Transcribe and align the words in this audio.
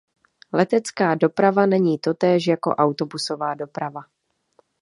Letecká 0.53 1.15
doprava 1.15 1.65
není 1.65 1.99
totéž 1.99 2.47
jako 2.47 2.71
autobusová 2.75 3.53
doprava. 3.53 4.01